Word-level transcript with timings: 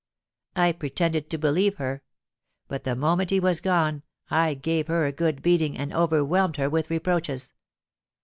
I 0.55 0.71
pretended 0.71 1.29
to 1.29 1.37
believe 1.37 1.75
her; 1.75 2.01
but 2.67 2.85
the 2.85 2.95
moment 2.95 3.29
he 3.29 3.39
was 3.39 3.59
gone, 3.61 4.01
I 4.31 4.55
gave 4.55 4.87
her 4.87 5.05
a 5.05 5.11
good 5.11 5.43
beating 5.43 5.77
and 5.77 5.93
overwhelmed 5.93 6.57
her 6.57 6.71
with 6.71 6.89
reproaches. 6.89 7.53